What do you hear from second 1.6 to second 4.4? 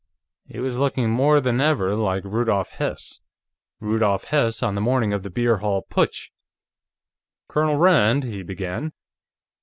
ever like Rudolf Hess. Rudolf